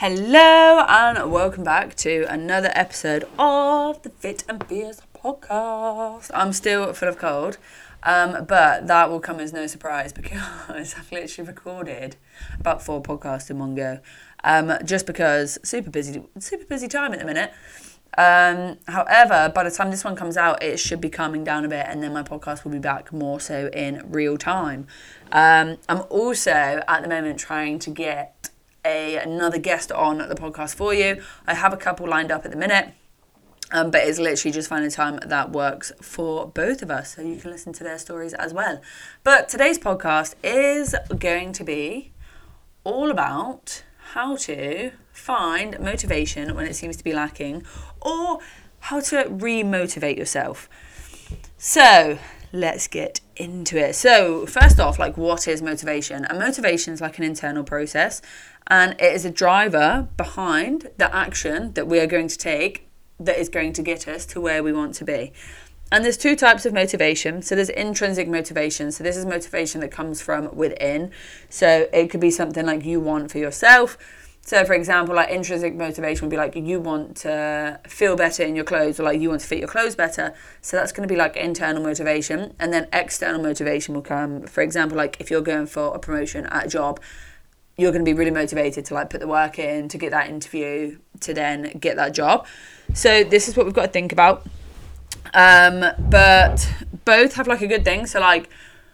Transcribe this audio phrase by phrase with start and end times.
[0.00, 6.30] Hello and welcome back to another episode of the Fit and Fierce podcast.
[6.32, 7.58] I'm still full of cold,
[8.02, 12.16] um, but that will come as no surprise because I've literally recorded
[12.58, 14.00] about four podcasts in one go.
[14.42, 17.52] Um, just because super busy, super busy time at the minute.
[18.16, 21.68] Um, however, by the time this one comes out, it should be calming down a
[21.68, 24.86] bit, and then my podcast will be back more so in real time.
[25.30, 28.39] Um, I'm also at the moment trying to get
[28.84, 31.22] a, another guest on the podcast for you.
[31.46, 32.94] I have a couple lined up at the minute.
[33.72, 37.36] Um, but it's literally just finding time that works for both of us so you
[37.36, 38.80] can listen to their stories as well.
[39.22, 42.10] But today's podcast is going to be
[42.82, 47.64] all about how to find motivation when it seems to be lacking
[48.00, 48.40] or
[48.80, 50.68] how to re-motivate yourself.
[51.56, 52.18] So,
[52.52, 53.94] let's get into it.
[53.94, 56.24] So, first off, like what is motivation?
[56.24, 58.20] And motivation is like an internal process
[58.66, 63.38] and it is a driver behind the action that we are going to take that
[63.38, 65.32] is going to get us to where we want to be.
[65.92, 67.42] And there's two types of motivation.
[67.42, 68.92] So there's intrinsic motivation.
[68.92, 71.10] So this is motivation that comes from within.
[71.48, 73.98] So it could be something like you want for yourself.
[74.42, 78.54] So for example, like intrinsic motivation would be like you want to feel better in
[78.54, 80.32] your clothes or like you want to fit your clothes better.
[80.62, 82.54] So that's going to be like internal motivation.
[82.58, 86.46] And then external motivation will come, for example, like if you're going for a promotion
[86.46, 87.00] at a job
[87.80, 90.28] you're going to be really motivated to like put the work in to get that
[90.28, 92.46] interview to then get that job.
[92.92, 94.46] So this is what we've got to think about.
[95.32, 96.70] Um, but
[97.04, 98.06] both have like a good thing.
[98.06, 98.50] So like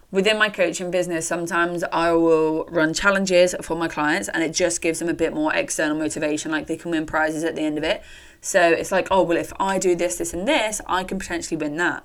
[0.09, 4.81] within my coaching business sometimes i will run challenges for my clients and it just
[4.81, 7.77] gives them a bit more external motivation like they can win prizes at the end
[7.77, 8.01] of it.
[8.39, 11.57] So it's like oh well if i do this this and this i can potentially
[11.57, 12.03] win that.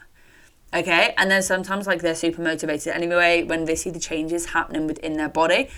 [0.74, 1.14] Okay?
[1.16, 5.12] And then sometimes like they're super motivated anyway when they see the changes happening within
[5.14, 5.68] their body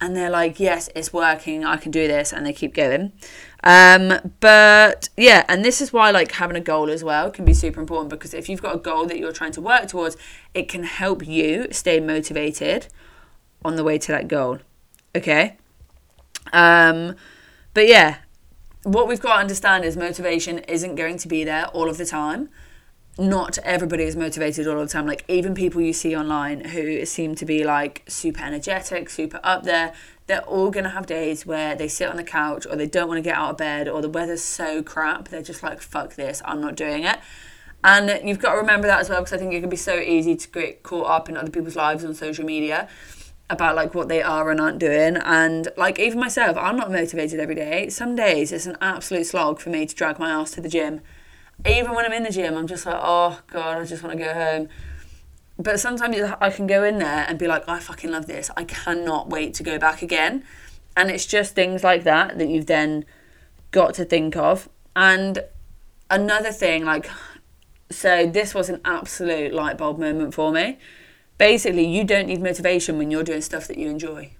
[0.00, 3.12] and they're like, yes, it's working, I can do this, and they keep going.
[3.62, 7.54] Um, but yeah, and this is why like having a goal as well can be
[7.54, 10.18] super important because if you've got a goal that you're trying to work towards,
[10.52, 12.88] it can help you stay motivated
[13.64, 14.58] on the way to that goal.
[15.16, 15.56] Okay.
[16.52, 17.16] Um,
[17.72, 18.18] but yeah,
[18.82, 22.04] what we've got to understand is motivation isn't going to be there all of the
[22.04, 22.50] time
[23.16, 25.06] not everybody is motivated all the time.
[25.06, 29.62] Like even people you see online who seem to be like super energetic, super up
[29.62, 29.92] there,
[30.26, 33.18] they're all gonna have days where they sit on the couch or they don't want
[33.18, 36.42] to get out of bed or the weather's so crap they're just like fuck this,
[36.44, 37.18] I'm not doing it.
[37.84, 39.98] And you've got to remember that as well because I think it can be so
[39.98, 42.88] easy to get caught up in other people's lives on social media
[43.50, 47.38] about like what they are and aren't doing and like even myself I'm not motivated
[47.38, 50.62] every day some days it's an absolute slog for me to drag my ass to
[50.62, 51.02] the gym
[51.66, 54.24] even when I'm in the gym, I'm just like, oh god, I just want to
[54.24, 54.68] go home.
[55.58, 58.50] But sometimes I can go in there and be like, I fucking love this.
[58.56, 60.44] I cannot wait to go back again.
[60.96, 63.04] And it's just things like that that you've then
[63.70, 64.68] got to think of.
[64.96, 65.44] And
[66.10, 67.08] another thing, like,
[67.90, 70.78] so this was an absolute light bulb moment for me.
[71.38, 74.32] Basically, you don't need motivation when you're doing stuff that you enjoy.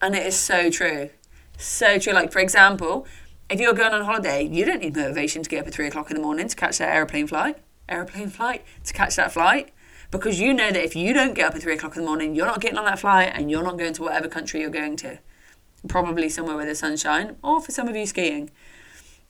[0.00, 1.10] And it is so true.
[1.58, 2.12] So true.
[2.12, 3.06] Like, for example,
[3.48, 6.10] if you're going on holiday, you don't need motivation to get up at three o'clock
[6.10, 7.58] in the morning to catch that aeroplane flight.
[7.88, 9.72] Aeroplane flight to catch that flight
[10.10, 12.34] because you know that if you don't get up at three o'clock in the morning,
[12.34, 14.96] you're not getting on that flight and you're not going to whatever country you're going
[14.96, 15.18] to.
[15.88, 18.50] Probably somewhere with the sunshine, or for some of you skiing.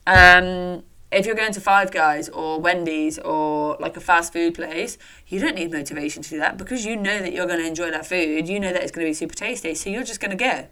[0.07, 4.97] Um, if you're going to Five Guys or Wendy's or like a fast food place,
[5.29, 7.91] you don't need motivation to do that because you know that you're going to enjoy
[7.91, 8.49] that food.
[8.49, 10.69] You know that it's going to be super tasty, so you're just going to go.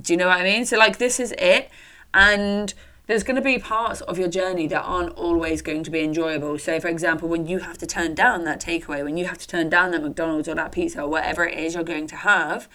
[0.00, 0.64] Do you know what I mean?
[0.64, 1.70] So, like, this is it.
[2.14, 2.72] And
[3.06, 6.58] there's going to be parts of your journey that aren't always going to be enjoyable.
[6.58, 9.46] So, for example, when you have to turn down that takeaway, when you have to
[9.46, 12.68] turn down that McDonald's or that pizza or whatever it is you're going to have,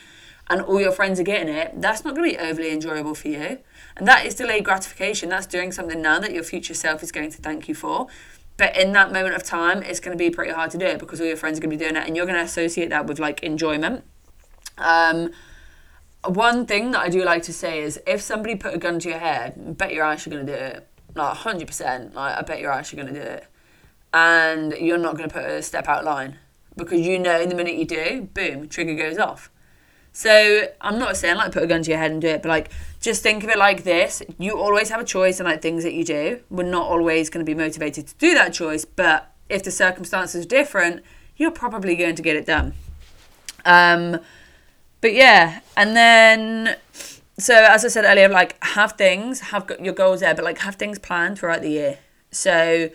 [0.51, 3.27] and all your friends are getting it, that's not going to be overly enjoyable for
[3.27, 3.59] you.
[3.97, 5.29] And that is delayed gratification.
[5.29, 8.07] That's doing something now that your future self is going to thank you for.
[8.57, 10.99] But in that moment of time, it's going to be pretty hard to do it
[10.99, 12.89] because all your friends are going to be doing it, and you're going to associate
[12.89, 14.03] that with like enjoyment.
[14.77, 15.31] Um,
[16.25, 19.09] one thing that I do like to say is if somebody put a gun to
[19.09, 20.87] your head, bet your ass you're going to do it.
[21.15, 22.13] Like 100%.
[22.13, 23.47] Like, I bet your you're going to do it.
[24.13, 26.37] And you're not going to put a step out line
[26.75, 29.51] because you know in the minute you do, boom, trigger goes off.
[30.11, 32.49] So I'm not saying like put a gun to your head and do it, but
[32.49, 35.83] like just think of it like this: you always have a choice in like things
[35.83, 36.41] that you do.
[36.49, 40.45] We're not always going to be motivated to do that choice, but if the circumstances
[40.45, 41.03] are different,
[41.37, 42.73] you're probably going to get it done.
[43.65, 44.19] Um,
[45.01, 46.77] but yeah, and then
[47.37, 50.75] so as I said earlier, like have things, have your goals there, but like have
[50.75, 51.99] things planned throughout the year.
[52.31, 52.89] So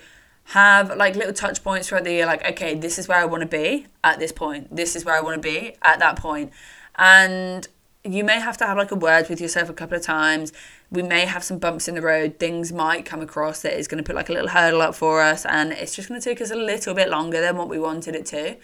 [0.48, 3.40] have like little touch points throughout the year, like okay, this is where I want
[3.42, 4.74] to be at this point.
[4.74, 6.52] This is where I want to be at that point,
[6.96, 7.66] and
[8.04, 10.52] you may have to have like a word with yourself a couple of times.
[10.90, 12.38] We may have some bumps in the road.
[12.38, 15.22] Things might come across that is going to put like a little hurdle up for
[15.22, 17.78] us, and it's just going to take us a little bit longer than what we
[17.78, 18.56] wanted it to.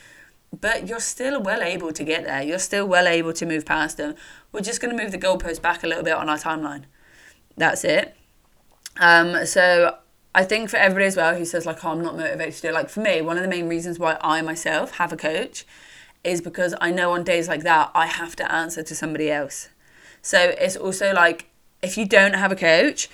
[0.59, 2.43] But you're still well able to get there.
[2.43, 4.15] You're still well able to move past them.
[4.53, 6.85] We're just going to move the goalpost back a little bit on our timeline.
[7.57, 8.17] That's it.
[8.99, 9.97] Um, so
[10.35, 12.69] I think for everybody as well who says like, oh, I'm not motivated to do
[12.69, 12.75] it.
[12.75, 15.65] Like for me, one of the main reasons why I myself have a coach
[16.23, 19.69] is because I know on days like that I have to answer to somebody else.
[20.23, 21.51] So it's also like
[21.83, 23.09] if you don't have a coach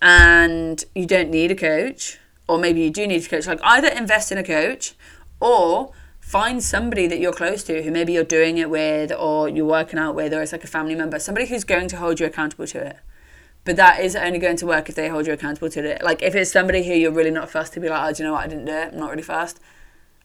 [0.00, 2.18] and you don't need a coach,
[2.48, 4.94] or maybe you do need a coach, like either invest in a coach
[5.40, 5.92] or
[6.32, 9.98] find somebody that you're close to who maybe you're doing it with or you're working
[9.98, 12.66] out with, or it's like a family member, somebody who's going to hold you accountable
[12.66, 12.96] to it.
[13.64, 16.02] But that is only going to work if they hold you accountable to it.
[16.02, 18.26] Like if it's somebody who you're really not fast to be like, oh, do you
[18.26, 18.44] know what?
[18.44, 18.94] I didn't do it.
[18.94, 19.60] I'm not really fast.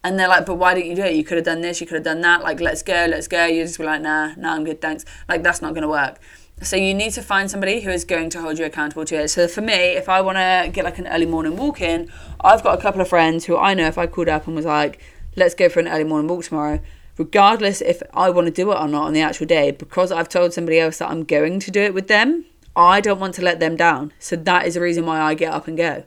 [0.01, 1.13] And they're like, but why didn't you do it?
[1.13, 1.81] You could have done this.
[1.81, 2.41] You could have done that.
[2.41, 3.45] Like, let's go, let's go.
[3.45, 5.03] You just be like, nah, nah, I'm good, thanks.
[5.27, 6.21] Like that's not going to work.
[6.61, 9.27] So you need to find somebody who is going to hold you accountable to it.
[9.27, 12.63] So for me, if I want to get like an early morning walk in, I've
[12.63, 15.01] got a couple of friends who I know if I called up and was like,
[15.37, 16.81] let's go for an early morning walk tomorrow,
[17.17, 20.27] regardless if I want to do it or not on the actual day, because I've
[20.27, 22.45] told somebody else that I'm going to do it with them,
[22.75, 24.11] I don't want to let them down.
[24.19, 26.03] So that is the reason why I get up and go.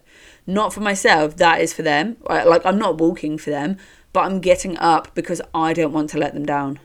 [0.47, 2.17] Not for myself, that is for them.
[2.29, 3.79] Like, I'm not walking for them,
[4.13, 6.81] but I'm getting up because I don't want to let them down.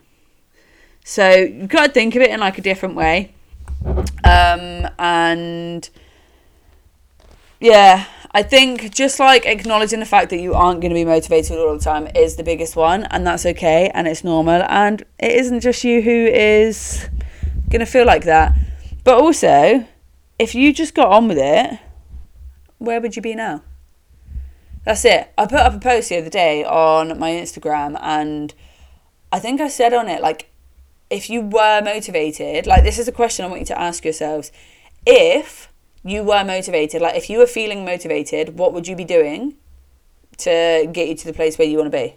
[1.04, 3.34] So you've got to think of it in like a different way.
[4.24, 5.88] Um, and
[7.60, 11.58] yeah, I think just like acknowledging the fact that you aren't going to be motivated
[11.58, 14.62] all the time is the biggest one, and that's okay and it's normal.
[14.64, 17.08] And it isn't just you who is
[17.70, 18.54] going to feel like that.
[19.06, 19.88] But also,
[20.38, 21.80] if you just got on with it,
[22.78, 23.64] where would you be now?
[24.84, 25.32] That's it.
[25.38, 28.54] I put up a post the other day on my Instagram and
[29.32, 30.50] I think I said on it, like,
[31.10, 34.52] if you were motivated, like, this is a question I want you to ask yourselves.
[35.06, 35.72] If
[36.06, 39.56] you were motivated, like, if you were feeling motivated, what would you be doing
[40.38, 42.16] to get you to the place where you want to be?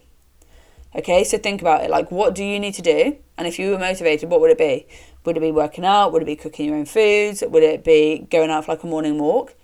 [0.95, 1.91] Okay, so think about it.
[1.91, 3.17] Like, what do you need to do?
[3.39, 4.87] And if you were motivated, what would it be?
[5.25, 6.13] Would it be working out?
[6.13, 7.43] Would it be cooking your own foods?
[7.47, 9.55] Would it be going out for like a morning walk?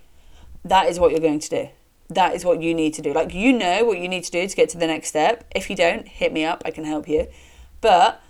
[0.64, 1.68] That is what you're going to do.
[2.08, 3.12] That is what you need to do.
[3.12, 5.44] Like, you know what you need to do to get to the next step.
[5.54, 6.62] If you don't, hit me up.
[6.64, 7.28] I can help you.
[7.80, 8.22] But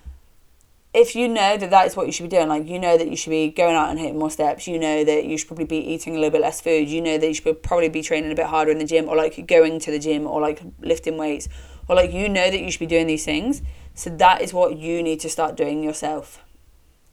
[0.95, 3.09] if you know that that is what you should be doing, like you know that
[3.09, 5.65] you should be going out and hitting more steps, you know that you should probably
[5.65, 8.31] be eating a little bit less food, you know that you should probably be training
[8.31, 11.17] a bit harder in the gym or like going to the gym or like lifting
[11.17, 11.49] weights
[11.89, 13.61] or like you know that you should be doing these things.
[13.95, 16.45] So that is what you need to start doing yourself.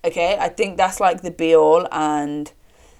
[0.05, 2.51] Okay, I think that's like the be all and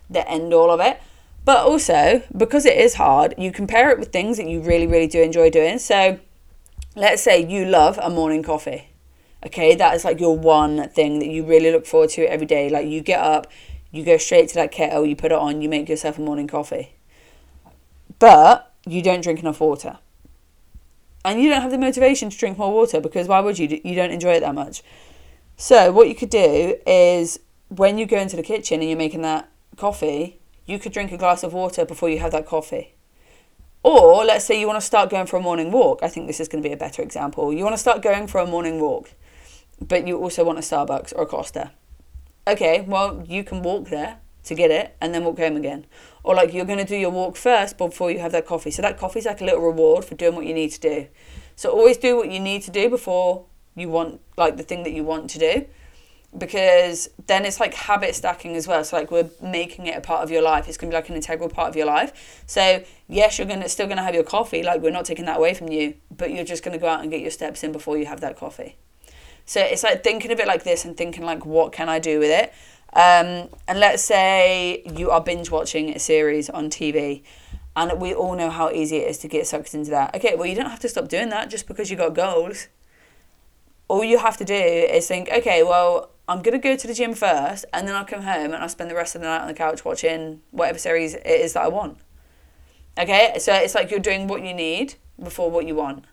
[0.09, 0.99] the end all of it.
[1.45, 5.07] But also, because it is hard, you compare it with things that you really, really
[5.07, 5.79] do enjoy doing.
[5.79, 6.19] So,
[6.95, 8.90] let's say you love a morning coffee.
[9.45, 12.69] Okay, that is like your one thing that you really look forward to every day.
[12.69, 13.47] Like, you get up,
[13.91, 16.47] you go straight to that kettle, you put it on, you make yourself a morning
[16.47, 16.93] coffee.
[18.19, 19.97] But you don't drink enough water.
[21.23, 23.79] And you don't have the motivation to drink more water because why would you?
[23.83, 24.81] You don't enjoy it that much.
[25.55, 27.39] So, what you could do is
[27.69, 31.17] when you go into the kitchen and you're making that coffee, you could drink a
[31.17, 32.95] glass of water before you have that coffee.
[33.83, 35.99] Or let's say you want to start going for a morning walk.
[36.01, 37.51] I think this is going to be a better example.
[37.51, 39.11] You want to start going for a morning walk,
[39.81, 41.71] but you also want a Starbucks or a Costa.
[42.47, 45.85] Okay, well, you can walk there to get it and then walk home again.
[46.23, 48.71] Or like you're going to do your walk first before you have that coffee.
[48.71, 51.07] So that coffee's like a little reward for doing what you need to do.
[51.55, 53.45] So always do what you need to do before
[53.75, 55.65] you want like the thing that you want to do
[56.37, 60.23] because then it's like habit stacking as well so like we're making it a part
[60.23, 62.81] of your life it's going to be like an integral part of your life so
[63.07, 65.37] yes you're going to still going to have your coffee like we're not taking that
[65.37, 67.71] away from you but you're just going to go out and get your steps in
[67.71, 68.77] before you have that coffee
[69.45, 72.19] so it's like thinking a bit like this and thinking like what can i do
[72.19, 72.53] with it
[72.93, 77.23] um, and let's say you are binge watching a series on tv
[77.75, 80.45] and we all know how easy it is to get sucked into that okay well
[80.45, 82.67] you don't have to stop doing that just because you got goals
[83.91, 87.13] all you have to do is think, okay, well, I'm to go to the gym
[87.13, 89.47] first and then I'll come home and I'll spend the rest of the night on
[89.47, 91.97] the couch watching whatever series it is that I want.
[92.97, 96.05] Okay, so it's like you're doing what you need before what you want.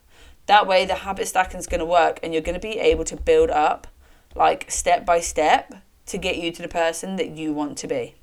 [0.49, 3.05] That way, the habit stacking is going to work and you're going to be able
[3.05, 3.87] to build up
[4.35, 5.75] like step by step
[6.07, 8.17] to get you to the person that you want to be.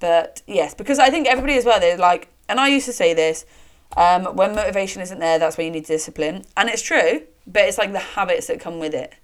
[0.00, 3.14] But yes, because I think everybody as well, they're like, and I used to say
[3.14, 3.46] this
[3.96, 6.44] um, when motivation isn't there, that's when you need discipline.
[6.56, 9.14] And it's true but it's like the habits that come with it.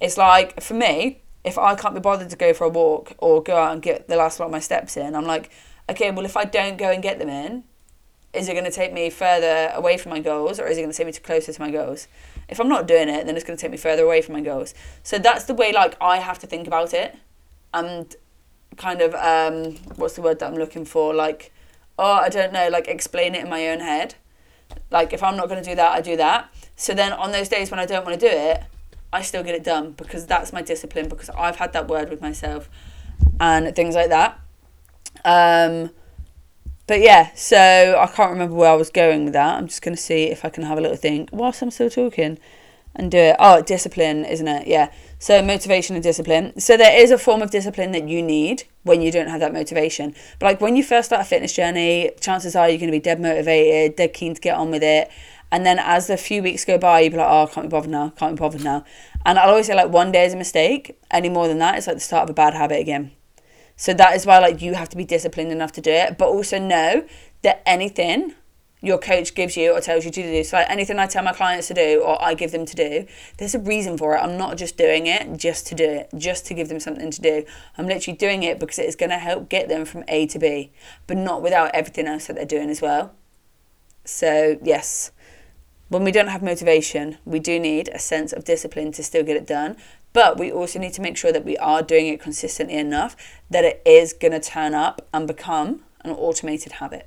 [0.00, 3.42] It's like for me, if I can't be bothered to go for a walk or
[3.42, 5.50] go out and get the last lot of my steps in, I'm like,
[5.88, 7.64] okay, well if I don't go and get them in,
[8.34, 10.92] is it going to take me further away from my goals or is it going
[10.92, 12.08] to take me closer to my goals?
[12.48, 14.40] If I'm not doing it, then it's going to take me further away from my
[14.40, 14.74] goals.
[15.02, 17.16] So that's the way like I have to think about it,
[17.72, 18.14] and
[18.76, 21.14] kind of um, what's the word that I'm looking for?
[21.14, 21.52] Like,
[21.98, 24.16] oh, I don't know, like explain it in my own head.
[24.90, 26.52] Like if I'm not going to do that, I do that.
[26.76, 28.62] So then on those days when I don't want to do it,
[29.12, 32.20] I still get it done because that's my discipline because I've had that word with
[32.20, 32.68] myself
[33.38, 34.40] and things like that.
[35.24, 35.90] Um,
[36.86, 39.56] but yeah, so I can't remember where I was going with that.
[39.56, 41.90] I'm just going to see if I can have a little think whilst I'm still
[41.90, 42.38] talking
[42.96, 43.36] and do it.
[43.38, 44.66] Oh, discipline, isn't it?
[44.66, 44.92] Yeah.
[45.18, 46.58] So motivation and discipline.
[46.60, 49.52] So there is a form of discipline that you need when you don't have that
[49.52, 50.14] motivation.
[50.38, 53.00] But like when you first start a fitness journey, chances are you're going to be
[53.00, 55.10] dead motivated, dead keen to get on with it.
[55.50, 57.70] And then as the few weeks go by, you'll be like, oh, I can't be
[57.70, 58.84] bothered now, can't be bothered now.
[59.24, 60.98] And I'll always say like one day is a mistake.
[61.10, 63.12] Any more than that, it's like the start of a bad habit again.
[63.76, 66.28] So that is why like you have to be disciplined enough to do it, but
[66.28, 67.06] also know
[67.42, 68.34] that anything
[68.84, 70.44] your coach gives you or tells you to do.
[70.44, 73.06] So like anything I tell my clients to do or I give them to do,
[73.38, 74.18] there's a reason for it.
[74.18, 77.20] I'm not just doing it just to do it, just to give them something to
[77.20, 77.44] do.
[77.78, 80.70] I'm literally doing it because it's going to help get them from A to B,
[81.06, 83.14] but not without everything else that they're doing as well.
[84.04, 85.12] So, yes.
[85.88, 89.36] When we don't have motivation, we do need a sense of discipline to still get
[89.36, 89.76] it done,
[90.14, 93.14] but we also need to make sure that we are doing it consistently enough
[93.50, 97.06] that it is going to turn up and become an automated habit.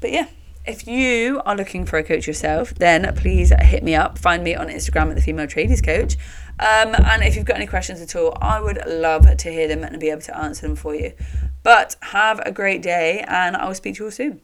[0.00, 0.28] But yeah,
[0.66, 4.18] if you are looking for a coach yourself, then please hit me up.
[4.18, 6.16] Find me on Instagram at the Female Tradies Coach.
[6.58, 9.82] Um, and if you've got any questions at all, I would love to hear them
[9.82, 11.12] and be able to answer them for you.
[11.62, 14.40] But have a great day, and I will speak to you all soon.